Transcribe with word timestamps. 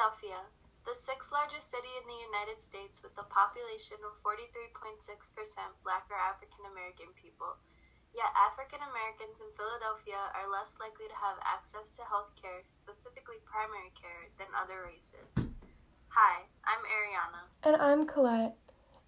Philadelphia, 0.00 0.48
the 0.88 0.96
sixth 0.96 1.28
largest 1.28 1.68
city 1.68 1.92
in 2.00 2.08
the 2.08 2.24
United 2.24 2.56
States 2.56 3.04
with 3.04 3.12
a 3.20 3.28
population 3.28 4.00
of 4.00 4.16
43.6% 4.24 4.96
black 5.84 6.08
or 6.08 6.16
African 6.16 6.64
American 6.72 7.12
people. 7.20 7.60
Yet 8.16 8.32
African 8.32 8.80
Americans 8.80 9.44
in 9.44 9.52
Philadelphia 9.52 10.32
are 10.32 10.48
less 10.48 10.80
likely 10.80 11.04
to 11.04 11.20
have 11.20 11.36
access 11.44 12.00
to 12.00 12.08
health 12.08 12.32
care, 12.32 12.64
specifically 12.64 13.44
primary 13.44 13.92
care, 13.92 14.32
than 14.40 14.48
other 14.56 14.88
races. 14.88 15.36
Hi, 16.16 16.48
I'm 16.64 16.80
Ariana. 16.88 17.52
And 17.68 17.76
I'm 17.76 18.08
Colette. 18.08 18.56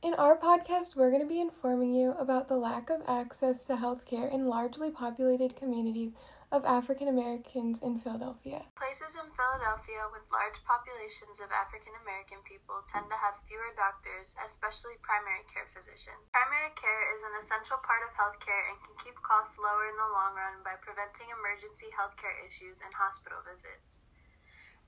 In 0.04 0.12
our 0.20 0.36
podcast, 0.36 0.92
we're 0.92 1.08
going 1.08 1.24
to 1.24 1.34
be 1.36 1.40
informing 1.40 1.96
you 1.96 2.12
about 2.20 2.52
the 2.52 2.60
lack 2.60 2.92
of 2.92 3.00
access 3.08 3.64
to 3.64 3.80
health 3.80 4.04
care 4.04 4.28
in 4.28 4.44
largely 4.44 4.92
populated 4.92 5.56
communities 5.56 6.12
of 6.52 6.68
African 6.68 7.08
Americans 7.08 7.80
in 7.80 7.96
Philadelphia. 7.96 8.60
Places 8.76 9.16
in 9.16 9.24
Philadelphia 9.32 10.04
with 10.12 10.20
large 10.28 10.60
populations 10.68 11.40
of 11.40 11.48
African 11.48 11.96
American 12.04 12.44
people 12.44 12.84
tend 12.84 13.08
to 13.08 13.16
have 13.16 13.40
fewer 13.48 13.72
doctors, 13.72 14.36
especially 14.44 15.00
primary 15.00 15.40
care 15.48 15.64
physicians. 15.72 16.20
Primary 16.28 16.68
care 16.76 17.02
is 17.16 17.24
an 17.24 17.34
essential 17.40 17.80
part 17.80 18.04
of 18.04 18.12
healthcare 18.12 18.68
and 18.68 18.76
can 18.84 18.92
keep 19.00 19.16
costs 19.24 19.56
lower 19.56 19.88
in 19.88 19.96
the 19.96 20.12
long 20.12 20.36
run 20.36 20.60
by 20.60 20.76
preventing 20.84 21.32
emergency 21.32 21.88
healthcare 21.88 22.36
issues 22.44 22.84
and 22.84 22.92
hospital 22.92 23.40
visits. 23.48 24.04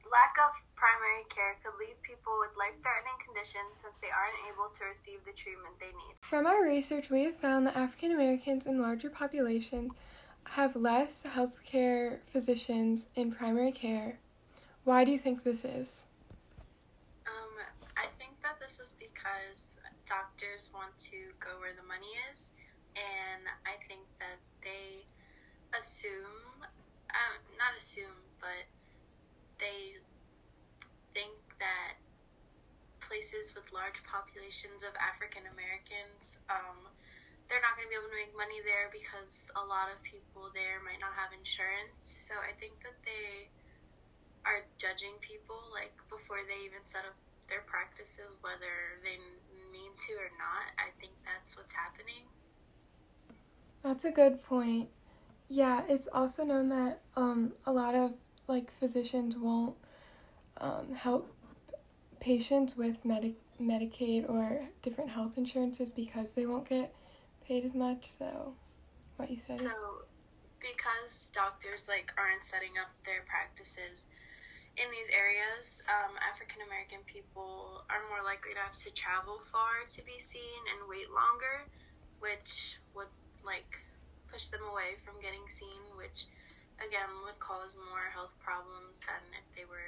Lack 0.05 0.37
of 0.37 0.53
primary 0.77 1.25
care 1.33 1.57
could 1.65 1.81
leave 1.81 1.97
people 2.05 2.37
with 2.45 2.53
life 2.61 2.77
threatening 2.85 3.17
conditions 3.25 3.81
since 3.81 3.97
they 4.05 4.13
aren't 4.13 4.37
able 4.53 4.69
to 4.69 4.85
receive 4.85 5.25
the 5.25 5.33
treatment 5.33 5.81
they 5.81 5.97
need. 5.97 6.21
From 6.21 6.45
our 6.45 6.61
research, 6.61 7.09
we 7.09 7.25
have 7.25 7.41
found 7.41 7.65
that 7.65 7.73
African 7.73 8.13
Americans 8.13 8.69
in 8.69 8.85
larger 8.85 9.09
populations 9.09 9.97
have 10.55 10.77
less 10.77 11.27
healthcare 11.35 12.23
physicians 12.31 13.09
in 13.17 13.33
primary 13.33 13.73
care. 13.73 14.19
Why 14.85 15.03
do 15.03 15.11
you 15.11 15.19
think 15.19 15.43
this 15.43 15.65
is? 15.65 16.07
Um, 17.27 17.59
I 17.99 18.07
think 18.23 18.39
that 18.47 18.63
this 18.63 18.79
is 18.79 18.95
because 18.95 19.83
doctors 20.07 20.71
want 20.71 20.95
to 21.11 21.35
go 21.43 21.59
where 21.59 21.75
the 21.75 21.83
money 21.83 22.07
is, 22.31 22.55
and 22.95 23.51
I 23.67 23.83
think 23.91 24.07
that 24.23 24.39
they 24.63 25.03
assume, 25.75 26.63
um, 26.63 27.43
not 27.59 27.75
assume, 27.75 28.23
but 28.39 28.71
they 29.59 29.99
think 31.19 31.35
that 31.59 31.99
places 33.03 33.59
with 33.59 33.67
large 33.75 33.99
populations 34.07 34.87
of 34.87 34.95
African 35.03 35.51
Americans, 35.51 36.39
um, 36.47 36.95
they're 37.49 37.63
not 37.63 37.77
going 37.77 37.87
to 37.87 37.93
be 37.93 37.99
able 37.99 38.09
to 38.09 38.19
make 38.19 38.33
money 38.33 38.61
there 38.65 38.89
because 38.89 39.53
a 39.55 39.65
lot 39.65 39.93
of 39.93 40.01
people 40.03 40.49
there 40.57 40.81
might 40.81 40.99
not 40.99 41.13
have 41.15 41.31
insurance. 41.37 42.01
So 42.03 42.35
I 42.41 42.57
think 42.57 42.81
that 42.83 42.97
they 43.05 43.53
are 44.45 44.65
judging 44.81 45.17
people 45.21 45.61
like 45.73 45.93
before 46.09 46.45
they 46.45 46.65
even 46.65 46.85
set 46.85 47.05
up 47.05 47.17
their 47.49 47.65
practices, 47.69 48.41
whether 48.41 49.01
they 49.05 49.21
mean 49.73 49.93
to 50.09 50.13
or 50.17 50.33
not. 50.41 50.73
I 50.81 50.93
think 51.01 51.13
that's 51.25 51.57
what's 51.57 51.73
happening. 51.73 52.25
That's 53.83 54.05
a 54.05 54.11
good 54.11 54.43
point. 54.43 54.89
Yeah, 55.49 55.83
it's 55.89 56.09
also 56.13 56.45
known 56.45 56.69
that 56.71 57.01
um, 57.17 57.53
a 57.67 57.73
lot 57.73 57.95
of 57.95 58.15
like 58.49 58.73
physicians 58.79 59.37
won't 59.37 59.77
um, 60.59 60.95
help 60.95 61.31
patients 62.21 62.77
with 62.77 63.05
Medi- 63.05 63.37
Medicaid 63.61 64.29
or 64.29 64.63
different 64.83 65.11
health 65.11 65.33
insurances 65.37 65.91
because 65.91 66.33
they 66.33 66.47
won't 66.47 66.69
get 66.69 66.95
paid 67.47 67.65
as 67.65 67.75
much. 67.75 68.11
So, 68.19 68.55
what 69.17 69.31
you 69.31 69.39
said. 69.39 69.61
So, 69.61 70.09
because 70.61 71.31
doctors 71.35 71.89
like 71.89 72.13
aren't 72.17 72.45
setting 72.45 72.81
up 72.81 72.89
their 73.05 73.23
practices 73.29 74.09
in 74.81 74.89
these 74.91 75.13
areas, 75.13 75.85
um, 75.87 76.17
African 76.25 76.65
American 76.65 77.05
people 77.07 77.85
are 77.93 78.03
more 78.11 78.25
likely 78.25 78.57
to 78.57 78.63
have 78.65 78.75
to 78.83 78.91
travel 78.97 79.45
far 79.53 79.85
to 79.87 80.01
be 80.03 80.19
seen 80.19 80.61
and 80.75 80.89
wait 80.89 81.13
longer, 81.13 81.69
which 82.19 82.81
would 82.97 83.13
like 83.45 83.85
push 84.33 84.49
them 84.49 84.65
away 84.67 84.97
from 85.05 85.21
getting 85.21 85.45
seen, 85.47 85.85
which 86.01 86.27
again 86.81 87.13
would 87.29 87.39
cause 87.39 87.77
more 87.93 88.09
health 88.11 88.35
problems 88.41 88.99
than 89.05 89.23
if 89.37 89.47
they 89.55 89.69
were 89.69 89.84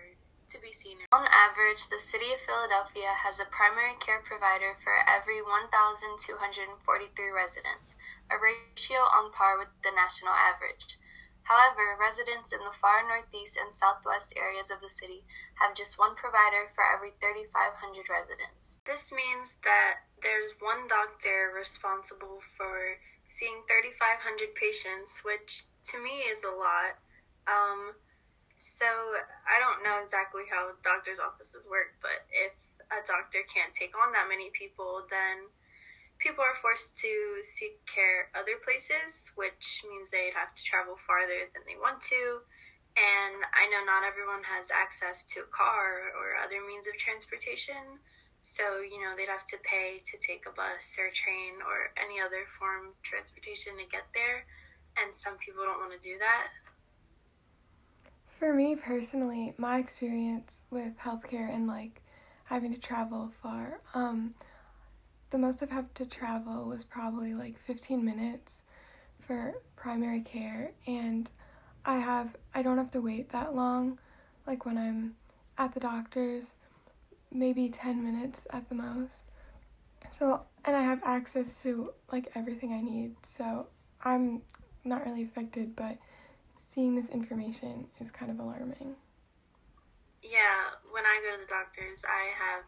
be. 0.67 1.07
On 1.13 1.23
average, 1.31 1.87
the 1.87 2.03
city 2.03 2.35
of 2.35 2.43
Philadelphia 2.43 3.15
has 3.15 3.39
a 3.39 3.47
primary 3.55 3.95
care 4.03 4.23
provider 4.27 4.75
for 4.83 4.99
every 5.07 5.39
1,243 5.39 7.31
residents, 7.31 7.95
a 8.31 8.35
ratio 8.35 8.99
on 9.15 9.31
par 9.31 9.59
with 9.63 9.71
the 9.87 9.95
national 9.95 10.35
average. 10.35 10.99
However, 11.47 11.95
residents 11.95 12.51
in 12.51 12.59
the 12.67 12.75
far 12.75 13.07
northeast 13.07 13.55
and 13.55 13.71
southwest 13.71 14.35
areas 14.35 14.75
of 14.75 14.83
the 14.83 14.91
city 14.91 15.23
have 15.63 15.79
just 15.79 15.95
one 15.95 16.19
provider 16.19 16.67
for 16.75 16.83
every 16.83 17.15
3,500 17.23 18.11
residents. 18.11 18.83
This 18.83 19.15
means 19.15 19.55
that 19.63 20.11
there's 20.19 20.51
one 20.59 20.91
doctor 20.91 21.55
responsible 21.55 22.43
for 22.59 22.99
seeing 23.31 23.63
3,500 23.71 24.59
patients, 24.59 25.23
which 25.23 25.71
to 25.95 26.03
me 26.03 26.27
is 26.27 26.43
a 26.43 26.51
lot. 26.51 26.99
Um, 27.47 27.95
so 28.59 28.87
I 29.47 29.63
don't 29.63 29.86
doctors' 30.97 31.21
offices 31.21 31.61
work, 31.69 32.01
but 32.01 32.25
if 32.33 32.57
a 32.89 33.05
doctor 33.05 33.45
can't 33.53 33.77
take 33.77 33.93
on 33.93 34.17
that 34.17 34.33
many 34.33 34.49
people, 34.57 35.05
then 35.13 35.53
people 36.17 36.41
are 36.41 36.57
forced 36.57 36.97
to 37.05 37.13
seek 37.45 37.85
care 37.85 38.33
other 38.33 38.57
places, 38.65 39.37
which 39.37 39.85
means 39.85 40.09
they'd 40.09 40.33
have 40.33 40.57
to 40.57 40.65
travel 40.65 40.97
farther 41.05 41.53
than 41.53 41.61
they 41.69 41.77
want 41.77 42.01
to. 42.09 42.41
And 42.97 43.45
I 43.53 43.69
know 43.69 43.85
not 43.85 44.09
everyone 44.09 44.41
has 44.49 44.73
access 44.73 45.21
to 45.37 45.45
a 45.45 45.53
car 45.53 46.17
or 46.17 46.41
other 46.41 46.65
means 46.65 46.89
of 46.89 46.97
transportation. 46.97 48.01
So, 48.41 48.81
you 48.81 49.05
know, 49.05 49.13
they'd 49.13 49.29
have 49.29 49.45
to 49.53 49.61
pay 49.61 50.01
to 50.01 50.17
take 50.17 50.49
a 50.49 50.55
bus 50.57 50.97
or 50.97 51.13
a 51.13 51.13
train 51.13 51.61
or 51.61 51.93
any 52.01 52.17
other 52.25 52.49
form 52.57 52.97
of 52.97 52.97
transportation 53.05 53.77
to 53.77 53.85
get 53.85 54.09
there. 54.17 54.49
And 54.97 55.13
some 55.13 55.37
people 55.37 55.69
don't 55.69 55.83
want 55.83 55.93
to 55.93 56.01
do 56.01 56.17
that. 56.17 56.49
For 58.39 58.53
me 58.53 58.77
personally, 58.77 59.55
my 59.57 59.79
experience 59.79 60.67
with 60.71 60.99
healthcare 60.99 61.49
and 61.49 61.67
like 61.67 62.03
having 62.45 62.75
to 62.75 62.79
travel 62.79 63.33
far, 63.43 63.81
um, 63.95 64.35
the 65.31 65.39
most 65.39 65.63
I've 65.63 65.71
had 65.71 65.95
to 65.95 66.05
travel 66.05 66.67
was 66.67 66.85
probably 66.85 67.33
like 67.33 67.59
15 67.59 68.05
minutes 68.05 68.63
for 69.21 69.55
primary 69.75 70.21
care, 70.21 70.73
and 70.87 71.31
I 71.87 71.97
have 71.97 72.37
I 72.55 72.61
don't 72.61 72.77
have 72.77 72.91
to 72.91 73.01
wait 73.01 73.31
that 73.31 73.55
long, 73.55 73.99
like 74.47 74.67
when 74.67 74.77
I'm 74.77 75.17
at 75.57 75.73
the 75.73 75.81
doctor's, 75.81 76.57
maybe 77.33 77.71
10 77.71 78.05
minutes 78.05 78.47
at 78.51 78.69
the 78.69 78.75
most. 78.75 79.25
So, 80.13 80.43
and 80.65 80.77
I 80.77 80.83
have 80.83 81.01
access 81.05 81.63
to 81.63 81.93
like 82.13 82.31
everything 82.35 82.75
I 82.75 82.83
need, 82.83 83.17
so 83.23 83.69
I'm 84.05 84.43
not 84.85 85.07
really 85.07 85.23
affected, 85.25 85.75
but 85.75 85.97
seeing 86.77 86.95
this 86.95 87.09
information 87.09 87.89
is 88.01 88.11
kind 88.11 88.31
of 88.31 88.39
alarming. 88.39 88.93
Yeah, 90.23 90.77
when 90.93 91.09
I 91.09 91.25
go 91.25 91.33
to 91.33 91.41
the 91.41 91.49
doctors, 91.49 92.05
I 92.05 92.29
have 92.37 92.65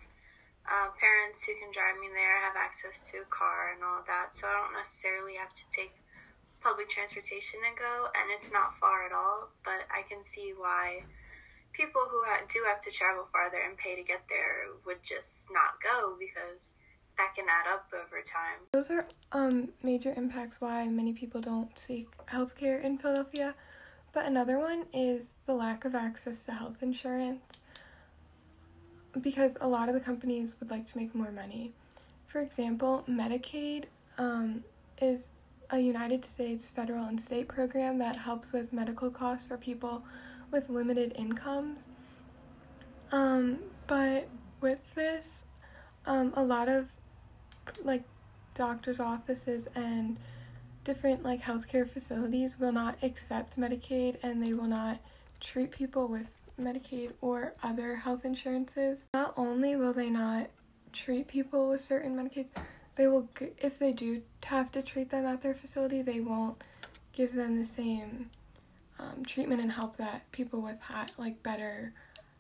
uh, 0.65 0.89
parents 0.97 1.45
who 1.45 1.53
can 1.61 1.69
drive 1.69 2.01
me 2.01 2.09
there. 2.17 2.41
Have 2.41 2.57
access 2.57 3.05
to 3.13 3.21
a 3.21 3.29
car 3.29 3.77
and 3.77 3.85
all 3.85 4.01
of 4.01 4.07
that, 4.09 4.33
so 4.33 4.49
I 4.49 4.57
don't 4.57 4.73
necessarily 4.73 5.37
have 5.37 5.53
to 5.53 5.65
take 5.69 5.93
public 6.65 6.89
transportation 6.89 7.61
and 7.69 7.77
go, 7.77 8.09
and 8.17 8.33
it's 8.33 8.51
not 8.51 8.81
far 8.81 9.05
at 9.05 9.13
all. 9.13 9.53
But 9.61 9.85
I 9.93 10.09
can 10.09 10.25
see 10.25 10.57
why 10.57 11.05
people 11.77 12.09
who 12.09 12.25
ha- 12.25 12.49
do 12.49 12.65
have 12.65 12.81
to 12.89 12.91
travel 12.91 13.29
farther 13.29 13.61
and 13.61 13.77
pay 13.77 13.93
to 13.93 14.03
get 14.03 14.25
there 14.33 14.73
would 14.89 15.05
just 15.05 15.53
not 15.53 15.77
go 15.85 16.17
because 16.17 16.81
that 17.21 17.37
can 17.37 17.45
add 17.45 17.69
up 17.69 17.93
over 17.93 18.25
time. 18.25 18.65
Those 18.73 18.89
are 18.89 19.05
um, 19.33 19.69
major 19.83 20.15
impacts 20.17 20.63
why 20.63 20.89
many 20.89 21.13
people 21.13 21.43
don't 21.43 21.77
seek 21.77 22.09
healthcare 22.33 22.83
in 22.83 22.97
Philadelphia. 22.97 23.55
But 24.13 24.27
another 24.27 24.59
one 24.59 24.87
is 24.93 25.35
the 25.47 25.55
lack 25.55 25.85
of 25.85 25.95
access 25.95 26.45
to 26.47 26.53
health 26.53 26.83
insurance 26.83 27.43
because 29.21 29.57
a 29.61 29.69
lot 29.69 29.89
of 29.89 29.95
the 29.95 30.01
companies 30.01 30.55
would 30.61 30.71
like 30.71 30.87
to 30.87 30.97
make 30.97 31.15
more 31.15 31.31
money. 31.31 31.73
For 32.27 32.41
example, 32.41 33.05
Medicaid 33.09 33.85
um, 34.17 34.65
is 35.01 35.31
a 35.71 35.79
United 35.79 36.25
States 36.25 36.67
federal 36.69 37.05
and 37.05 37.21
state 37.21 37.49
program 37.49 37.99
that 37.99 38.17
helps 38.17 38.53
with 38.53 38.73
medical 38.73 39.11
costs 39.11 39.47
for 39.47 39.57
people 39.57 40.03
with 40.51 40.69
limited 40.71 41.13
incomes. 41.17 41.91
Um, 43.13 43.59
but 43.87 44.29
with 44.61 44.95
this, 44.95 45.45
um, 46.07 46.33
a 46.37 46.43
lot 46.43 46.69
of 46.69 46.89
like 47.85 48.05
doctors' 48.55 49.01
offices 49.01 49.69
and 49.75 50.17
different 50.89 51.23
like 51.23 51.43
healthcare 51.43 51.87
facilities 51.87 52.59
will 52.59 52.73
not 52.73 52.97
accept 53.03 53.61
Medicaid 53.61 54.17
and 54.23 54.43
they 54.43 54.55
will 54.55 54.67
not 54.67 54.99
treat 55.39 55.71
people 55.71 56.09
with 56.09 56.27
Medicaid 56.59 57.13
or 57.21 57.53
other 57.63 57.95
health 57.95 58.25
insurances. 58.25 59.07
Not 59.13 59.35
only 59.37 59.77
will 59.77 59.93
they 59.93 60.09
not 60.09 60.49
treat 60.95 61.29
people 61.29 61.69
with 61.69 61.83
certain 61.83 62.17
Medicaids, 62.17 62.49
they 62.97 63.07
will 63.07 63.29
if 63.59 63.79
they 63.79 63.93
do 63.93 64.23
have 64.45 64.73
to 64.73 64.81
treat 64.81 65.11
them 65.11 65.27
at 65.27 65.43
their 65.43 65.53
facility, 65.53 66.01
they 66.01 66.21
won't 66.21 66.57
give 67.13 67.35
them 67.35 67.59
the 67.59 67.67
same 67.67 68.31
um, 68.99 69.23
treatment 69.27 69.61
and 69.61 69.71
help 69.71 69.99
that 69.99 70.23
people 70.33 70.63
with 70.63 70.81
high, 70.81 71.05
like 71.19 71.43
better 71.43 71.93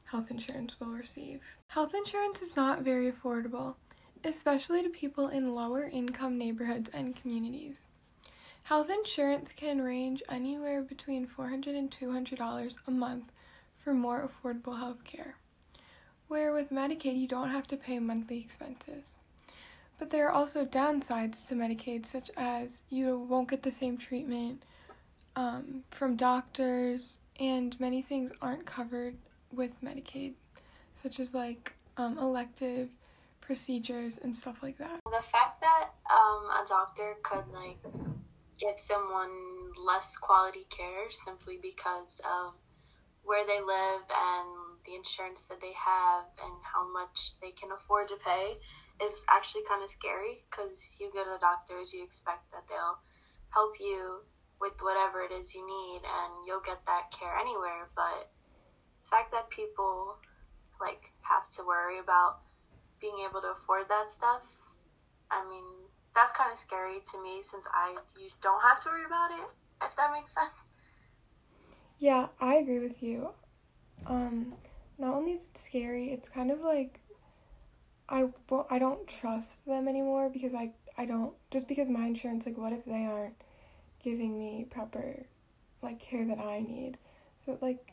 health 0.04 0.30
insurance 0.30 0.80
will 0.80 0.88
receive. 0.88 1.42
Health 1.66 1.92
insurance 1.92 2.40
is 2.40 2.56
not 2.56 2.80
very 2.80 3.12
affordable, 3.12 3.74
especially 4.24 4.82
to 4.84 4.88
people 4.88 5.28
in 5.28 5.54
lower 5.54 5.84
income 5.84 6.38
neighborhoods 6.38 6.88
and 6.94 7.14
communities. 7.14 7.88
Health 8.68 8.90
insurance 8.90 9.50
can 9.56 9.80
range 9.80 10.22
anywhere 10.28 10.82
between 10.82 11.26
$400 11.26 11.68
and 11.68 11.90
$200 11.90 12.76
a 12.86 12.90
month 12.90 13.32
for 13.82 13.94
more 13.94 14.28
affordable 14.28 14.78
health 14.78 15.02
care, 15.04 15.36
where 16.26 16.52
with 16.52 16.68
Medicaid 16.68 17.18
you 17.18 17.26
don't 17.26 17.48
have 17.48 17.66
to 17.68 17.78
pay 17.78 17.98
monthly 17.98 18.40
expenses. 18.40 19.16
But 19.98 20.10
there 20.10 20.28
are 20.28 20.32
also 20.32 20.66
downsides 20.66 21.48
to 21.48 21.54
Medicaid, 21.54 22.04
such 22.04 22.30
as 22.36 22.82
you 22.90 23.20
won't 23.20 23.48
get 23.48 23.62
the 23.62 23.72
same 23.72 23.96
treatment 23.96 24.62
um, 25.34 25.82
from 25.90 26.16
doctors, 26.16 27.20
and 27.40 27.74
many 27.80 28.02
things 28.02 28.32
aren't 28.42 28.66
covered 28.66 29.16
with 29.50 29.82
Medicaid, 29.82 30.34
such 30.94 31.20
as 31.20 31.32
like 31.32 31.72
um, 31.96 32.18
elective 32.18 32.90
procedures 33.40 34.18
and 34.18 34.36
stuff 34.36 34.62
like 34.62 34.76
that. 34.76 35.00
The 35.06 35.24
fact 35.32 35.62
that 35.62 35.88
um, 36.10 36.50
a 36.50 36.66
doctor 36.68 37.14
could 37.22 37.44
like 37.54 37.78
give 38.58 38.78
someone 38.78 39.72
less 39.78 40.16
quality 40.16 40.66
care 40.68 41.10
simply 41.10 41.58
because 41.60 42.20
of 42.26 42.54
where 43.22 43.46
they 43.46 43.60
live 43.60 44.08
and 44.08 44.80
the 44.84 44.96
insurance 44.96 45.44
that 45.46 45.60
they 45.60 45.76
have 45.76 46.32
and 46.40 46.64
how 46.64 46.88
much 46.88 47.38
they 47.40 47.52
can 47.52 47.70
afford 47.70 48.08
to 48.08 48.16
pay 48.24 48.56
is 49.04 49.22
actually 49.28 49.62
kind 49.68 49.82
of 49.82 49.90
scary 49.90 50.48
because 50.48 50.96
you 50.98 51.12
go 51.12 51.22
to 51.22 51.36
the 51.36 51.44
doctors, 51.44 51.92
you 51.92 52.02
expect 52.02 52.50
that 52.50 52.64
they'll 52.68 52.98
help 53.52 53.76
you 53.78 54.24
with 54.60 54.74
whatever 54.80 55.22
it 55.22 55.30
is 55.30 55.54
you 55.54 55.62
need 55.62 56.02
and 56.02 56.46
you'll 56.46 56.64
get 56.64 56.82
that 56.86 57.12
care 57.12 57.36
anywhere. 57.36 57.92
But 57.94 58.32
the 59.04 59.08
fact 59.10 59.30
that 59.32 59.50
people 59.50 60.18
like 60.80 61.12
have 61.22 61.48
to 61.56 61.62
worry 61.62 61.98
about 61.98 62.40
being 63.00 63.22
able 63.28 63.40
to 63.40 63.54
afford 63.54 63.88
that 63.88 64.10
stuff, 64.10 64.42
I 65.30 65.44
mean, 65.44 65.87
that's 66.14 66.32
kind 66.32 66.52
of 66.52 66.58
scary 66.58 66.98
to 67.12 67.22
me 67.22 67.40
since 67.42 67.66
I 67.72 67.96
you 68.18 68.30
don't 68.42 68.62
have 68.62 68.82
to 68.84 68.90
worry 68.90 69.04
about 69.04 69.30
it. 69.30 69.48
If 69.82 69.96
that 69.96 70.12
makes 70.12 70.34
sense. 70.34 70.50
Yeah, 71.98 72.28
I 72.40 72.54
agree 72.54 72.78
with 72.78 73.02
you. 73.02 73.30
Um, 74.06 74.54
not 74.98 75.14
only 75.14 75.32
is 75.32 75.44
it 75.44 75.56
scary, 75.56 76.12
it's 76.12 76.28
kind 76.28 76.50
of 76.50 76.60
like 76.60 77.00
I 78.08 78.28
I 78.70 78.78
don't 78.78 79.06
trust 79.06 79.66
them 79.66 79.88
anymore 79.88 80.30
because 80.30 80.54
I 80.54 80.72
I 80.96 81.04
don't 81.04 81.34
just 81.50 81.68
because 81.68 81.88
my 81.88 82.06
insurance 82.06 82.46
like 82.46 82.58
what 82.58 82.72
if 82.72 82.84
they 82.84 83.04
aren't 83.04 83.36
giving 84.02 84.38
me 84.38 84.66
proper 84.68 85.26
like 85.82 86.00
care 86.00 86.24
that 86.26 86.38
I 86.38 86.60
need. 86.60 86.98
So 87.36 87.58
like 87.60 87.92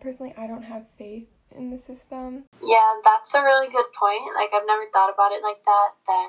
personally 0.00 0.34
I 0.36 0.46
don't 0.46 0.64
have 0.64 0.86
faith 0.98 1.28
in 1.56 1.70
the 1.70 1.78
system. 1.78 2.44
Yeah, 2.62 3.00
that's 3.04 3.34
a 3.34 3.42
really 3.42 3.68
good 3.68 3.86
point. 3.98 4.34
Like 4.34 4.50
I've 4.52 4.66
never 4.66 4.84
thought 4.92 5.12
about 5.12 5.32
it 5.32 5.42
like 5.42 5.64
that 5.64 5.90
that 6.06 6.28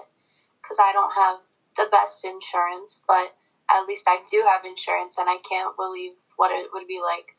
cuz 0.67 0.79
I 0.79 0.91
don't 0.93 1.15
have 1.15 1.41
the 1.77 1.87
best 1.91 2.25
insurance, 2.25 3.03
but 3.07 3.35
at 3.69 3.85
least 3.87 4.07
I 4.07 4.21
do 4.29 4.43
have 4.47 4.65
insurance 4.65 5.17
and 5.17 5.29
I 5.29 5.37
can't 5.37 5.75
believe 5.75 6.13
what 6.35 6.51
it 6.51 6.69
would 6.73 6.87
be 6.87 7.01
like 7.01 7.35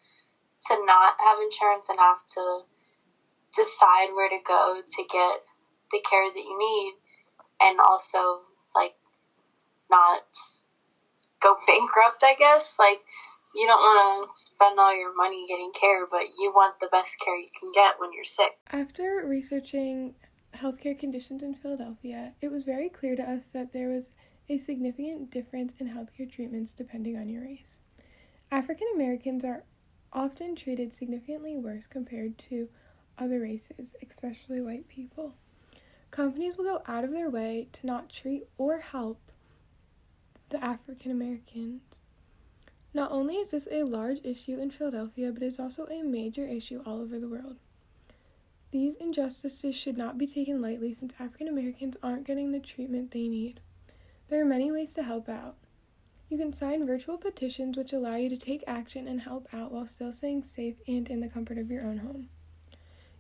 to 0.69 0.85
not 0.85 1.21
have 1.21 1.39
insurance 1.41 1.89
and 1.89 1.99
have 1.99 2.27
to 2.35 2.63
decide 3.55 4.13
where 4.15 4.29
to 4.29 4.39
go 4.45 4.83
to 4.87 5.03
get 5.05 5.43
the 5.93 6.01
care 6.09 6.29
that 6.29 6.41
you 6.41 6.59
need 6.59 6.95
and 7.61 7.79
also 7.81 8.43
like 8.75 8.95
not 9.91 10.23
go 11.41 11.57
bankrupt 11.67 12.23
i 12.23 12.35
guess. 12.39 12.75
Like 12.79 13.01
you 13.55 13.67
don't 13.67 13.79
want 13.81 14.35
to 14.35 14.41
spend 14.41 14.79
all 14.79 14.95
your 14.97 15.15
money 15.15 15.47
getting 15.49 15.73
care 15.79 16.07
but 16.11 16.37
you 16.39 16.53
want 16.55 16.81
the 16.81 16.89
best 16.91 17.17
care 17.25 17.37
you 17.39 17.49
can 17.59 17.73
get 17.73 17.95
when 17.99 18.13
you're 18.13 18.25
sick. 18.25 18.59
After 18.71 19.25
researching 19.27 20.15
healthcare 20.57 20.99
conditions 20.99 21.43
in 21.43 21.55
philadelphia 21.55 22.33
it 22.41 22.51
was 22.51 22.65
very 22.65 22.89
clear 22.89 23.17
to 23.17 23.23
us 23.23 23.47
that 23.47 23.73
there 23.73 23.89
was 23.89 24.11
a 24.49 24.59
significant 24.59 25.31
difference 25.31 25.75
in 25.79 25.89
healthcare 25.89 26.31
treatments 26.31 26.73
depending 26.73 27.17
on 27.17 27.29
your 27.29 27.43
race 27.43 27.79
african 28.51 28.87
americans 28.95 29.45
are 29.45 29.65
often 30.13 30.55
treated 30.55 30.93
significantly 30.93 31.57
worse 31.57 31.87
compared 31.87 32.39
to 32.39 32.69
other 33.19 33.41
races 33.41 33.95
especially 34.03 34.61
white 34.61 34.89
people 34.89 35.35
Companies 36.11 36.57
will 36.57 36.65
go 36.65 36.83
out 36.87 37.05
of 37.05 37.13
their 37.13 37.29
way 37.29 37.69
to 37.73 37.87
not 37.87 38.09
treat 38.09 38.49
or 38.57 38.79
help 38.79 39.21
the 40.49 40.63
African 40.65 41.11
Americans. 41.11 41.83
Not 42.95 43.11
only 43.11 43.37
is 43.37 43.51
this 43.51 43.69
a 43.71 43.83
large 43.83 44.21
issue 44.25 44.59
in 44.59 44.71
Philadelphia, 44.71 45.31
but 45.33 45.43
it 45.43 45.47
is 45.47 45.61
also 45.61 45.87
a 45.87 46.03
major 46.03 46.47
issue 46.47 46.83
all 46.87 47.01
over 47.01 47.19
the 47.19 47.29
world. 47.29 47.57
These 48.73 48.97
injustices 48.97 49.75
should 49.75 49.97
not 49.97 50.19
be 50.19 50.27
taken 50.27 50.61
lightly 50.61 50.93
since 50.93 51.15
African 51.19 51.49
Americans 51.49 51.97
aren't 52.03 52.27
getting 52.27 52.53
the 52.53 52.61
treatment 52.61 53.11
they 53.11 53.29
need. 53.29 53.61
There 54.29 54.43
are 54.43 54.47
many 54.47 54.73
ways 54.73 54.93
to 54.95 55.03
help 55.03 55.29
out. 55.29 55.57
You 56.29 56.37
can 56.37 56.53
sign 56.53 56.87
virtual 56.87 57.17
petitions 57.17 57.77
which 57.77 57.93
allow 57.93 58.17
you 58.17 58.29
to 58.29 58.37
take 58.37 58.65
action 58.67 59.07
and 59.07 59.21
help 59.21 59.47
out 59.53 59.71
while 59.71 59.87
still 59.87 60.13
staying 60.13 60.43
safe 60.43 60.77
and 60.89 61.09
in 61.09 61.21
the 61.21 61.29
comfort 61.29 61.59
of 61.59 61.71
your 61.71 61.85
own 61.85 61.99
home. 61.99 62.29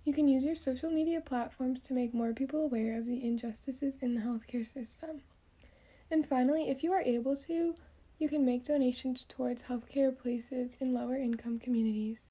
You 0.04 0.12
can 0.12 0.28
use 0.28 0.44
your 0.44 0.54
social 0.54 0.90
media 0.90 1.20
platforms 1.20 1.82
to 1.82 1.92
make 1.92 2.14
more 2.14 2.32
people 2.32 2.64
aware 2.64 2.99
of 2.99 3.06
the 3.06 3.25
injustices 3.25 3.99
in 4.00 4.14
the 4.14 4.22
healthcare 4.22 4.66
system. 4.66 5.22
And 6.10 6.26
finally, 6.26 6.69
if 6.69 6.82
you 6.82 6.92
are 6.92 7.02
able 7.02 7.37
to, 7.37 7.75
you 8.19 8.28
can 8.28 8.44
make 8.44 8.64
donations 8.64 9.25
towards 9.25 9.64
healthcare 9.64 10.16
places 10.16 10.75
in 10.81 10.94
lower 10.94 11.16
income 11.16 11.58
communities. 11.58 12.25